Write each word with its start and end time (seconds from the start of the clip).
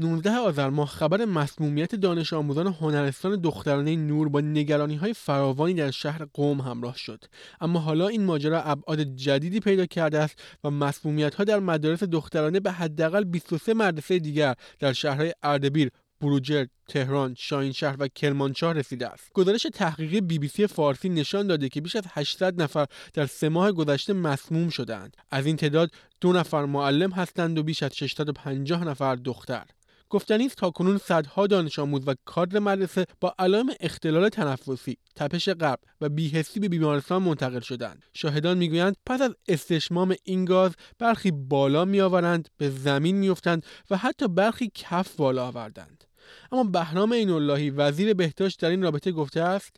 19 0.00 0.30
آذر 0.30 0.70
ماه 0.70 0.88
خبر 0.88 1.24
مسمومیت 1.24 1.94
دانش 1.94 2.32
آموزان 2.32 2.66
هنرستان 2.66 3.40
دخترانه 3.40 3.96
نور 3.96 4.28
با 4.28 4.40
نگرانی 4.40 4.96
های 4.96 5.12
فراوانی 5.12 5.74
در 5.74 5.90
شهر 5.90 6.24
قوم 6.24 6.60
همراه 6.60 6.96
شد 6.96 7.24
اما 7.60 7.80
حالا 7.80 8.08
این 8.08 8.24
ماجرا 8.24 8.62
ابعاد 8.62 9.00
جدیدی 9.00 9.60
پیدا 9.60 9.86
کرده 9.86 10.18
است 10.18 10.42
و 10.64 10.70
مسمومیت 10.70 11.34
ها 11.34 11.44
در 11.44 11.58
مدارس 11.58 12.02
دخترانه 12.02 12.60
به 12.60 12.72
حداقل 12.72 13.24
23 13.24 13.74
مدرسه 13.74 14.18
دیگر 14.18 14.54
در 14.78 14.92
شهرهای 14.92 15.32
اردبیل 15.42 15.90
بروجرد، 16.20 16.70
تهران، 16.88 17.34
شاهینشهر 17.38 17.96
و 17.98 18.08
کرمانشاه 18.08 18.72
رسیده 18.72 19.08
است. 19.08 19.32
گزارش 19.34 19.66
تحقیقی 19.74 20.20
بی 20.20 20.38
بی 20.38 20.48
سی 20.48 20.66
فارسی 20.66 21.08
نشان 21.08 21.46
داده 21.46 21.68
که 21.68 21.80
بیش 21.80 21.96
از 21.96 22.04
800 22.08 22.62
نفر 22.62 22.86
در 23.14 23.26
سه 23.26 23.48
ماه 23.48 23.72
گذشته 23.72 24.12
مسموم 24.12 24.68
شدند. 24.68 25.16
از 25.30 25.46
این 25.46 25.56
تعداد 25.56 25.90
دو 26.20 26.32
نفر 26.32 26.64
معلم 26.64 27.10
هستند 27.10 27.58
و 27.58 27.62
بیش 27.62 27.82
از 27.82 27.96
650 27.96 28.84
نفر 28.84 29.16
دختر. 29.16 29.64
گفتنی 30.10 30.46
است 30.46 30.56
تاکنون 30.56 30.98
صدها 30.98 31.46
دانش 31.46 31.78
آموز 31.78 32.02
و 32.06 32.14
کادر 32.24 32.58
مدرسه 32.58 33.06
با 33.20 33.34
علائم 33.38 33.70
اختلال 33.80 34.28
تنفسی 34.28 34.96
تپش 35.16 35.48
قلب 35.48 35.78
و 36.00 36.08
بیهسی 36.08 36.60
به 36.60 36.68
بیمارستان 36.68 37.22
منتقل 37.22 37.60
شدند. 37.60 38.02
شاهدان 38.14 38.58
می‌گویند 38.58 38.96
پس 39.06 39.20
از 39.20 39.34
استشمام 39.48 40.14
این 40.24 40.44
گاز 40.44 40.72
برخی 40.98 41.30
بالا 41.30 41.84
میآورند 41.84 42.48
به 42.56 42.70
زمین 42.70 43.16
میافتند 43.16 43.66
و 43.90 43.96
حتی 43.96 44.28
برخی 44.28 44.70
کف 44.74 45.16
بالا 45.16 45.46
آوردند. 45.46 46.04
اما 46.52 46.64
بهرام 46.64 47.12
عین 47.12 47.30
اللهی 47.30 47.70
وزیر 47.70 48.14
بهداشت 48.14 48.60
در 48.60 48.70
این 48.70 48.82
رابطه 48.82 49.12
گفته 49.12 49.40
است 49.40 49.76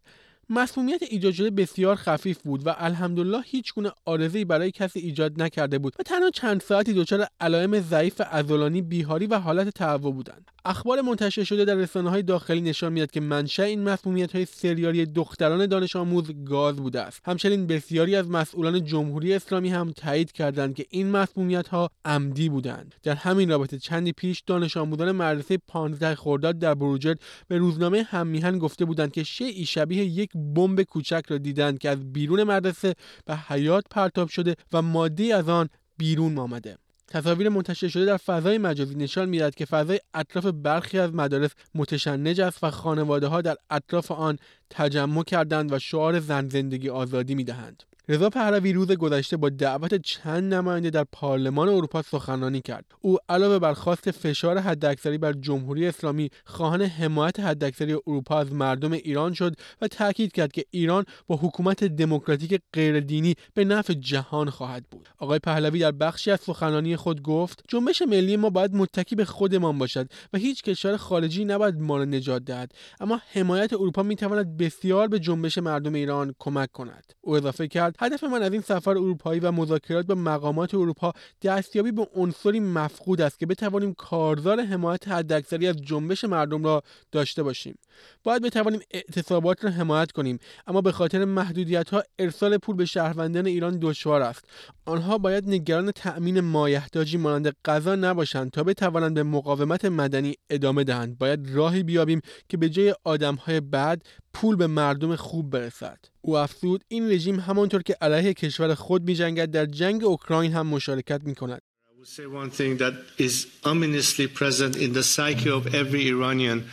مسمومیت 0.54 1.02
ایجاد 1.02 1.32
شده 1.32 1.50
بسیار 1.50 1.96
خفیف 1.96 2.42
بود 2.42 2.66
و 2.66 2.74
الحمدلله 2.78 3.40
هیچ 3.44 3.74
گونه 3.74 3.92
آرزه‌ای 4.04 4.44
برای 4.44 4.70
کسی 4.70 5.00
ایجاد 5.00 5.42
نکرده 5.42 5.78
بود 5.78 5.94
و 5.98 6.02
تنها 6.02 6.30
چند 6.30 6.60
ساعتی 6.60 6.92
دچار 6.92 7.26
علائم 7.40 7.80
ضعیف 7.80 8.20
عضلانی 8.20 8.82
بیهاری 8.82 9.26
و 9.26 9.38
حالت 9.38 9.68
تهوع 9.68 10.12
بودند. 10.12 10.50
اخبار 10.64 11.00
منتشر 11.00 11.44
شده 11.44 11.64
در 11.64 11.74
رسانه 11.74 12.10
های 12.10 12.22
داخلی 12.22 12.60
نشان 12.60 12.92
می‌دهد 12.92 13.10
که 13.10 13.20
منشأ 13.20 13.62
این 13.62 13.82
مسمومیت 13.82 14.32
های 14.32 14.44
سریالی 14.44 15.06
دختران 15.06 15.66
دانش 15.66 15.96
آموز 15.96 16.30
گاز 16.44 16.76
بوده 16.76 17.00
است. 17.00 17.20
همچنین 17.24 17.66
بسیاری 17.66 18.16
از 18.16 18.28
مسئولان 18.28 18.84
جمهوری 18.84 19.34
اسلامی 19.34 19.68
هم 19.68 19.92
تایید 19.92 20.32
کردند 20.32 20.74
که 20.74 20.86
این 20.90 21.10
مسمومیت 21.10 21.68
ها 21.68 21.90
عمدی 22.04 22.48
بودند. 22.48 22.94
در 23.02 23.14
همین 23.14 23.50
رابطه 23.50 23.78
چندی 23.78 24.12
پیش 24.12 24.42
دانش 24.46 24.76
آموزان 24.76 25.12
مدرسه 25.12 25.58
15 25.68 26.14
خرداد 26.14 26.58
در 26.58 26.74
بروجرد 26.74 27.20
به 27.48 27.58
روزنامه 27.58 28.02
هممیهن 28.02 28.58
گفته 28.58 28.84
بودند 28.84 29.12
که 29.12 29.22
شیعی 29.22 29.66
شبیه 29.66 30.04
یک 30.04 30.30
بمب 30.54 30.82
کوچک 30.82 31.22
را 31.28 31.38
دیدند 31.38 31.78
که 31.78 31.90
از 31.90 32.12
بیرون 32.12 32.44
مدرسه 32.44 32.94
به 33.24 33.36
حیات 33.36 33.84
پرتاب 33.90 34.28
شده 34.28 34.56
و 34.72 34.82
ماده 34.82 35.34
از 35.34 35.48
آن 35.48 35.68
بیرون 35.98 36.38
آمده. 36.38 36.78
تصاویر 37.08 37.48
منتشر 37.48 37.88
شده 37.88 38.04
در 38.04 38.16
فضای 38.16 38.58
مجازی 38.58 38.94
نشان 38.94 39.28
می‌دهد 39.28 39.54
که 39.54 39.64
فضای 39.64 40.00
اطراف 40.14 40.46
برخی 40.46 40.98
از 40.98 41.14
مدارس 41.14 41.50
متشنج 41.74 42.40
است 42.40 42.64
و 42.64 42.70
خانواده 42.70 43.26
ها 43.26 43.40
در 43.40 43.56
اطراف 43.70 44.10
آن 44.10 44.38
تجمع 44.70 45.24
کردند 45.24 45.72
و 45.72 45.78
شعار 45.78 46.20
زن 46.20 46.48
زندگی 46.48 46.88
آزادی 46.88 47.34
می‌دهند. 47.34 47.82
رضا 48.08 48.30
پهلوی 48.30 48.72
روز 48.72 48.92
گذشته 48.92 49.36
با 49.36 49.48
دعوت 49.48 49.94
چند 49.94 50.54
نماینده 50.54 50.90
در 50.90 51.04
پارلمان 51.12 51.68
اروپا 51.68 52.02
سخنرانی 52.02 52.60
کرد. 52.60 52.84
او 53.00 53.16
علاوه 53.28 53.58
بر 53.58 53.72
خواست 53.72 54.10
فشار 54.10 54.58
حداکثری 54.58 55.18
بر 55.18 55.32
جمهوری 55.32 55.86
اسلامی 55.86 56.30
خواهان 56.44 56.82
حمایت 56.82 57.40
حداکثری 57.40 57.92
اروپا 57.92 58.38
از 58.38 58.52
مردم 58.52 58.92
ایران 58.92 59.34
شد 59.34 59.54
و 59.82 59.88
تاکید 59.88 60.32
کرد 60.32 60.52
که 60.52 60.64
ایران 60.70 61.04
با 61.26 61.36
حکومت 61.36 61.84
دموکراتیک 61.84 62.60
غیردینی 62.72 63.34
به 63.54 63.64
نفع 63.64 63.92
جهان 63.92 64.50
خواهد 64.50 64.84
بود. 64.90 65.08
آقای 65.18 65.38
پهلوی 65.38 65.78
در 65.78 65.92
بخشی 65.92 66.30
از 66.30 66.40
سخنرانی 66.40 66.96
خود 66.96 67.22
گفت 67.22 67.64
جنبش 67.68 68.02
ملی 68.02 68.36
ما 68.36 68.50
باید 68.50 68.74
متکی 68.74 69.14
به 69.14 69.24
خودمان 69.24 69.78
باشد 69.78 70.08
و 70.32 70.38
هیچ 70.38 70.62
کشور 70.62 70.96
خارجی 70.96 71.44
نباید 71.44 71.80
ما 71.80 71.96
را 71.96 72.04
نجات 72.04 72.44
دهد. 72.44 72.72
اما 73.00 73.20
حمایت 73.32 73.72
اروپا 73.72 74.02
می‌تواند 74.02 74.56
بسیار 74.56 75.08
به 75.08 75.18
جنبش 75.18 75.58
مردم 75.58 75.94
ایران 75.94 76.34
کمک 76.38 76.72
کند. 76.72 77.12
او 77.20 77.36
اضافه 77.36 77.68
کرد 77.68 77.92
هدف 78.02 78.24
من 78.24 78.42
از 78.42 78.52
این 78.52 78.62
سفر 78.62 78.90
اروپایی 78.90 79.40
و 79.40 79.52
مذاکرات 79.52 80.06
با 80.06 80.14
مقامات 80.14 80.74
اروپا 80.74 81.12
دستیابی 81.42 81.92
به 81.92 82.06
عنصری 82.14 82.60
مفقود 82.60 83.20
است 83.20 83.38
که 83.38 83.46
بتوانیم 83.46 83.94
کارزار 83.94 84.60
حمایت 84.60 85.08
حداکثری 85.08 85.66
از 85.66 85.76
جنبش 85.76 86.24
مردم 86.24 86.64
را 86.64 86.82
داشته 87.12 87.42
باشیم. 87.42 87.78
باید 88.24 88.42
بتوانیم 88.42 88.80
اعتصابات 88.90 89.64
را 89.64 89.70
حمایت 89.70 90.12
کنیم 90.12 90.38
اما 90.66 90.80
به 90.80 90.92
خاطر 90.92 91.24
محدودیت 91.24 91.90
ها 91.90 92.02
ارسال 92.18 92.58
پول 92.58 92.76
به 92.76 92.84
شهروندان 92.84 93.46
ایران 93.46 93.78
دشوار 93.80 94.22
است. 94.22 94.44
آنها 94.84 95.18
باید 95.18 95.48
نگران 95.48 95.90
تأمین 95.90 96.40
مایحتاجی 96.40 97.16
مانند 97.16 97.56
غذا 97.64 97.94
نباشند 97.94 98.50
تا 98.50 98.62
بتوانند 98.62 99.14
به 99.14 99.22
مقاومت 99.22 99.84
مدنی 99.84 100.34
ادامه 100.50 100.84
دهند. 100.84 101.18
باید 101.18 101.50
راهی 101.50 101.82
بیابیم 101.82 102.20
که 102.48 102.56
به 102.56 102.68
جای 102.68 102.94
آدمهای 103.04 103.60
بد 103.60 104.02
پول 104.34 104.56
به 104.56 104.66
مردم 104.66 105.16
خوب 105.16 105.50
برسد. 105.50 106.11
او 106.22 106.38
افزود 106.38 106.84
این 106.88 107.10
رژیم 107.10 107.40
همانطور 107.40 107.82
که 107.82 107.96
علیه 108.00 108.34
کشور 108.34 108.74
خود 108.74 109.02
می 109.02 109.14
جنگد 109.14 109.50
در 109.50 109.66
جنگ 109.66 110.04
اوکراین 110.04 110.52
هم 110.52 110.66
مشارکت 110.66 111.20
می 111.24 111.34
کند 111.34 111.62
say 112.04 112.26
one 112.26 112.50
thing 112.50 112.78
that 112.78 112.94
is 113.16 113.46
ominously 113.64 114.26
present 114.26 114.76
in 114.76 114.92
the 114.92 115.04
psyche 115.04 115.48
of 115.48 115.72
every 115.72 116.08
Iranian. 116.08 116.68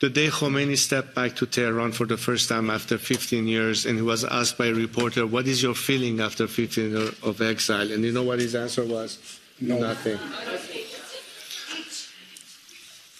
The 0.00 0.08
day 0.08 0.28
Khomeini 0.28 0.78
stepped 0.78 1.14
back 1.14 1.36
to 1.36 1.46
Tehran 1.46 1.92
for 1.92 2.06
the 2.06 2.16
first 2.16 2.48
time 2.48 2.70
after 2.70 2.96
15 2.96 3.46
years, 3.46 3.84
and 3.86 3.96
he 3.96 4.02
was 4.02 4.24
asked 4.24 4.56
by 4.56 4.66
a 4.66 4.74
reporter, 4.74 5.26
What 5.26 5.46
is 5.46 5.62
your 5.62 5.74
feeling 5.74 6.20
after 6.20 6.48
15 6.48 6.90
years 6.90 7.14
of 7.22 7.42
exile? 7.42 7.92
And 7.92 8.02
you 8.02 8.12
know 8.12 8.22
what 8.22 8.38
his 8.38 8.54
answer 8.54 8.84
was? 8.84 9.18
No. 9.60 9.78
Nothing. 9.78 10.18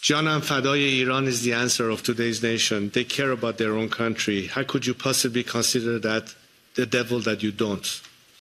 Janam 0.03 0.41
Fadai 0.41 0.99
Iran 1.03 1.29
is 1.29 1.43
the 1.43 1.53
answer 1.53 1.89
of 1.89 2.03
today's 2.03 2.43
nation. 2.43 2.91
They 2.93 3.05
care 3.05 3.31
about 3.31 3.57
their 3.59 3.75
own 3.81 3.89
country. 3.89 4.49
How 4.49 4.65
could 4.65 4.85
you 4.85 4.95
possibly 4.95 5.45
consider 5.45 6.01
that 6.01 6.35
the 6.75 6.87
devil 6.87 7.21
that 7.21 7.41
you 7.45 7.53
don't? 7.53 7.87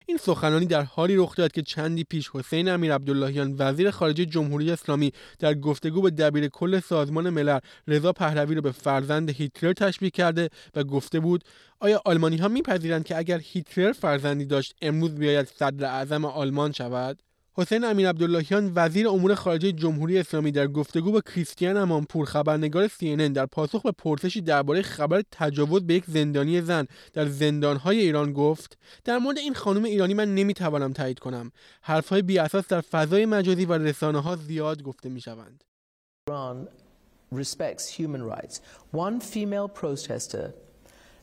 این 0.06 0.18
سخنانی 0.18 0.66
در 0.66 0.84
حالی 0.84 1.16
رخ 1.16 1.36
داد 1.36 1.52
که 1.52 1.62
چندی 1.62 2.04
پیش 2.04 2.30
حسین 2.34 2.70
امیر 2.70 2.94
عبداللهیان 2.96 3.56
وزیر 3.60 3.92
خارجه 3.92 4.26
جمهوری 4.26 4.72
اسلامی 4.72 5.12
در 5.40 5.54
گفتگو 5.54 6.02
با 6.02 6.10
دبیر 6.10 6.48
کل 6.48 6.80
سازمان 6.80 7.30
ملل 7.30 7.60
رضا 7.88 8.14
پهلوی 8.14 8.56
را 8.56 8.62
به 8.62 8.72
فرزند 8.72 9.30
هیتلر 9.30 9.74
تشبیه 9.74 10.10
کرده 10.10 10.50
و 10.76 10.84
گفته 10.84 11.20
بود 11.20 11.44
آیا 11.80 12.02
آلمانی 12.06 12.38
ها 12.38 12.48
میپذیرند 12.48 13.06
که 13.06 13.18
اگر 13.18 13.40
هیتلر 13.44 13.92
فرزندی 13.92 14.46
داشت 14.46 14.76
امروز 14.82 15.16
بیاید 15.16 15.48
صدر 15.48 15.86
اعظم 15.86 16.26
آلمان 16.26 16.72
شود 16.72 17.20
حسین 17.54 17.84
امین 17.84 18.06
عبداللهیان 18.06 18.72
وزیر 18.76 19.08
امور 19.08 19.36
خارجه 19.36 19.72
جمهوری 19.72 20.20
اسلامی 20.20 20.52
در 20.52 20.68
گفتگو 20.68 21.12
با 21.12 21.22
کریستیان 21.22 21.78
امانپور 21.78 22.26
خبرنگار 22.26 22.88
CNN 22.88 23.32
در 23.34 23.46
پاسخ 23.46 23.82
به 23.82 23.92
پرسشی 23.92 24.42
درباره 24.42 24.82
خبر 24.82 25.24
تجاوز 25.32 25.88
به 25.88 25.94
یک 25.94 26.04
زندانی 26.08 26.62
زن 26.62 26.88
در 27.14 27.26
زندانهای 27.26 28.00
ایران 28.00 28.34
گفت 28.34 28.78
در 29.04 29.18
مورد 29.18 29.38
این 29.38 29.54
خانم 29.54 29.84
ایرانی 29.84 30.14
من 30.14 30.36
نمی‌توانم 30.36 30.94
تایید 30.94 31.20
کنم 31.20 31.52
حرفهای 31.82 32.22
بیاساس 32.22 32.68
در 32.68 32.82
فضای 32.82 33.26
مجازی 33.26 33.66
و 33.66 33.74
رسانه 33.74 34.22
ها 34.22 34.36
زیاد 34.36 34.84
گفته 34.84 35.10
می‌شوند 35.10 35.64
respects 37.32 37.88
human 37.98 38.24
rights. 38.24 38.62
One 38.92 39.20
female 39.22 39.70
protester 39.70 40.54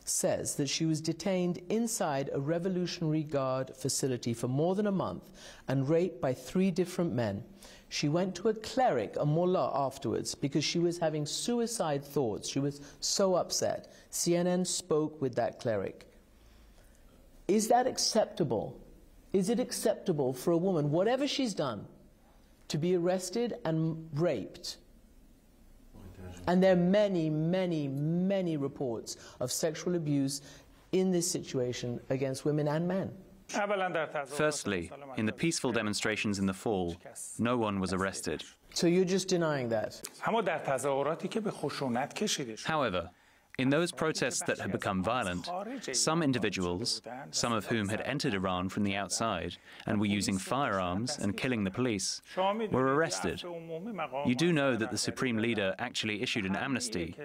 says 0.09 0.55
that 0.55 0.69
she 0.69 0.85
was 0.85 1.01
detained 1.01 1.59
inside 1.69 2.29
a 2.33 2.39
Revolutionary 2.39 3.23
Guard 3.23 3.75
facility 3.75 4.33
for 4.33 4.47
more 4.47 4.75
than 4.75 4.87
a 4.87 4.91
month 4.91 5.29
and 5.67 5.87
raped 5.87 6.19
by 6.19 6.33
three 6.33 6.71
different 6.71 7.13
men. 7.13 7.43
She 7.89 8.07
went 8.07 8.35
to 8.35 8.49
a 8.49 8.53
cleric, 8.53 9.15
a 9.19 9.25
mullah, 9.25 9.71
afterwards 9.73 10.35
because 10.35 10.63
she 10.63 10.79
was 10.79 10.99
having 10.99 11.25
suicide 11.25 12.03
thoughts. 12.03 12.47
She 12.47 12.59
was 12.59 12.81
so 12.99 13.35
upset. 13.35 13.91
CNN 14.11 14.65
spoke 14.67 15.19
with 15.21 15.35
that 15.35 15.59
cleric. 15.59 16.05
Is 17.47 17.67
that 17.69 17.87
acceptable? 17.87 18.79
Is 19.33 19.49
it 19.49 19.59
acceptable 19.59 20.33
for 20.33 20.51
a 20.51 20.57
woman, 20.57 20.91
whatever 20.91 21.27
she's 21.27 21.53
done, 21.53 21.87
to 22.67 22.77
be 22.77 22.95
arrested 22.95 23.55
and 23.65 24.07
raped? 24.13 24.77
And 26.47 26.61
there 26.63 26.73
are 26.73 26.75
many, 26.75 27.29
many, 27.29 27.87
many 27.87 28.57
reports 28.57 29.17
of 29.39 29.51
sexual 29.51 29.95
abuse 29.95 30.41
in 30.91 31.11
this 31.11 31.29
situation 31.29 31.99
against 32.09 32.45
women 32.45 32.67
and 32.67 32.87
men. 32.87 33.11
Firstly, 34.27 34.91
in 35.17 35.25
the 35.25 35.31
peaceful 35.31 35.71
demonstrations 35.71 36.37
in 36.37 36.45
the 36.45 36.53
fall, 36.53 36.95
no 37.39 37.57
one 37.57 37.79
was 37.79 37.93
arrested. 37.93 38.43
So 38.73 38.85
you're 38.85 39.05
just 39.05 39.27
denying 39.27 39.69
that? 39.69 39.99
However, 42.65 43.09
In 43.59 43.69
those 43.69 43.91
protests 43.91 44.41
that 44.47 44.57
had 44.57 44.71
become 44.71 45.03
violent, 45.03 45.51
some 45.91 46.23
individuals, 46.23 47.01
some 47.31 47.51
of 47.51 47.65
whom 47.65 47.89
had 47.89 47.99
entered 48.01 48.33
Iran 48.33 48.69
from 48.69 48.83
the 48.83 48.95
outside 48.95 49.57
and 49.85 49.99
were 49.99 50.05
using 50.05 50.37
firearms 50.37 51.17
and 51.17 51.35
killing 51.35 51.65
the 51.65 51.69
police, 51.69 52.21
were 52.71 52.95
arrested. 52.95 53.43
You 54.25 54.33
do 54.33 54.53
know 54.53 54.77
that 54.77 54.91
the 54.91 54.97
Supreme 54.97 55.35
Leader 55.35 55.75
actually 55.77 56.21
issued 56.21 56.45
an 56.45 56.55
amnesty, 56.55 57.17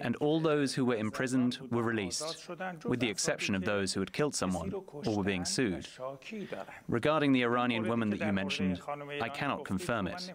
and 0.00 0.14
all 0.16 0.38
those 0.38 0.74
who 0.74 0.84
were 0.84 0.94
imprisoned 0.94 1.58
were 1.72 1.82
released, 1.82 2.48
with 2.84 3.00
the 3.00 3.10
exception 3.10 3.56
of 3.56 3.64
those 3.64 3.92
who 3.92 3.98
had 3.98 4.12
killed 4.12 4.36
someone 4.36 4.72
or 5.04 5.16
were 5.16 5.24
being 5.24 5.44
sued. 5.44 5.88
Regarding 6.86 7.32
the 7.32 7.42
Iranian 7.42 7.88
woman 7.88 8.10
that 8.10 8.20
you 8.20 8.32
mentioned, 8.32 8.80
I 9.20 9.28
cannot 9.28 9.64
confirm 9.64 10.06
it. 10.06 10.32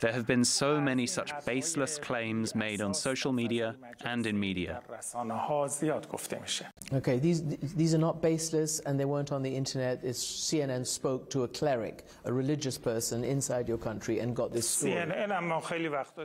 There 0.00 0.12
have 0.12 0.26
been 0.26 0.44
so 0.44 0.80
many 0.80 1.06
such 1.06 1.32
baseless 1.46 1.96
claims 1.96 2.56
made 2.56 2.80
on 2.80 2.92
social 2.92 3.32
media 3.32 3.76
and 4.04 4.26
in 4.26 4.40
media. 4.40 4.79
Okay, 6.92 7.18
these, 7.18 7.42
these 7.42 7.94
are 7.94 7.98
not 7.98 8.20
baseless 8.20 8.80
and 8.80 8.98
they 8.98 9.04
weren't 9.04 9.32
on 9.32 9.42
the 9.42 9.54
internet. 9.54 10.00
It's 10.02 10.24
CNN 10.24 10.86
spoke 10.86 11.30
to 11.30 11.44
a 11.44 11.48
cleric, 11.48 12.04
a 12.24 12.32
religious 12.32 12.78
person 12.78 13.24
inside 13.24 13.68
your 13.68 13.78
country 13.78 14.20
and 14.20 14.34
got 14.34 14.52
this 14.52 14.68
story. 14.68 14.94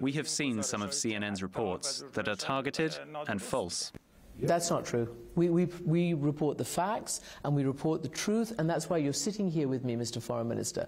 We 0.01 0.11
have 0.13 0.27
seen 0.27 0.61
some 0.63 0.81
of 0.81 0.91
CNN's 0.91 1.41
reports 1.43 2.03
that 2.13 2.27
are 2.27 2.35
targeted 2.35 2.97
and 3.27 3.41
false. 3.41 3.91
That's 4.39 4.69
not 4.69 4.85
true. 4.85 5.15
We, 5.35 5.49
we, 5.49 5.65
we 5.85 6.13
report 6.13 6.57
the 6.57 6.65
facts 6.65 7.21
and 7.43 7.55
we 7.55 7.63
report 7.63 8.03
the 8.03 8.09
truth, 8.09 8.53
and 8.59 8.69
that's 8.69 8.89
why 8.89 8.97
you're 8.97 9.13
sitting 9.13 9.49
here 9.49 9.67
with 9.67 9.85
me, 9.85 9.95
Mr. 9.95 10.21
Foreign 10.21 10.47
Minister. 10.49 10.87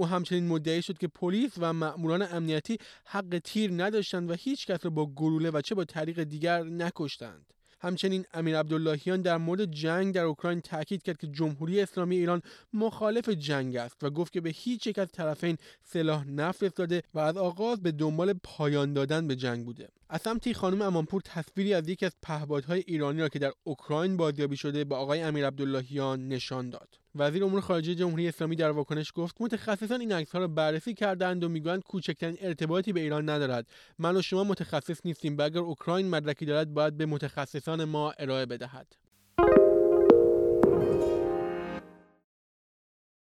او 0.00 0.06
همچنین 0.06 0.46
مدعی 0.48 0.82
شد 0.82 0.98
که 0.98 1.08
پلیس 1.08 1.52
و 1.58 1.72
مأموران 1.72 2.22
امنیتی 2.22 2.78
حق 3.04 3.40
تیر 3.44 3.70
نداشتند 3.72 4.30
و 4.30 4.34
هیچ 4.34 4.66
کس 4.66 4.84
را 4.84 4.90
با 4.90 5.06
گلوله 5.06 5.50
و 5.50 5.60
چه 5.60 5.74
با 5.74 5.84
طریق 5.84 6.22
دیگر 6.22 6.62
نکشتند. 6.62 7.46
همچنین 7.80 8.24
امیر 8.34 8.58
عبداللهیان 8.58 9.22
در 9.22 9.36
مورد 9.36 9.64
جنگ 9.64 10.14
در 10.14 10.22
اوکراین 10.22 10.60
تاکید 10.60 11.02
کرد 11.02 11.18
که 11.18 11.26
جمهوری 11.26 11.80
اسلامی 11.80 12.16
ایران 12.16 12.42
مخالف 12.72 13.28
جنگ 13.28 13.76
است 13.76 14.04
و 14.04 14.10
گفت 14.10 14.32
که 14.32 14.40
به 14.40 14.50
هیچ 14.50 14.86
یک 14.86 14.98
از 14.98 15.08
طرفین 15.12 15.56
سلاح 15.82 16.28
نفرستاده 16.28 17.02
و 17.14 17.18
از 17.18 17.36
آغاز 17.36 17.82
به 17.82 17.92
دنبال 17.92 18.32
پایان 18.32 18.92
دادن 18.92 19.26
به 19.26 19.36
جنگ 19.36 19.64
بوده. 19.64 19.88
از 20.08 20.22
سمتی 20.22 20.54
خانم 20.54 20.82
امانپور 20.82 21.22
تصویری 21.24 21.74
از 21.74 21.88
یکی 21.88 22.06
از 22.06 22.12
پهپادهای 22.22 22.84
ایرانی 22.86 23.20
را 23.20 23.28
که 23.28 23.38
در 23.38 23.52
اوکراین 23.64 24.16
بازیابی 24.16 24.56
شده 24.56 24.84
به 24.84 24.94
آقای 24.94 25.20
امیر 25.20 25.46
عبداللهیان 25.46 26.28
نشان 26.28 26.70
داد. 26.70 26.99
وزیر 27.14 27.44
امور 27.44 27.60
خارجه 27.60 27.94
جمهوری 27.94 28.28
اسلامی 28.28 28.56
در 28.56 28.70
واکنش 28.70 29.12
گفت 29.14 29.36
متخصصان 29.40 30.00
این 30.00 30.12
عکس‌ها 30.12 30.38
را 30.38 30.48
بررسی 30.48 30.94
کردند 30.94 31.44
و 31.44 31.48
می‌گویند 31.48 31.82
کوچکترین 31.84 32.36
ارتباطی 32.40 32.92
به 32.92 33.00
ایران 33.00 33.28
ندارد. 33.28 33.66
من 33.98 34.16
و 34.16 34.22
شما 34.22 34.44
متخصص 34.44 35.00
نیستیم 35.04 35.38
و 35.38 35.42
اگر 35.42 35.58
اوکراین 35.58 36.08
مدرکی 36.08 36.44
دارد 36.46 36.74
باید 36.74 36.96
به 36.96 37.06
متخصصان 37.06 37.84
ما 37.84 38.10
ارائه 38.10 38.46
بدهد. 38.46 39.09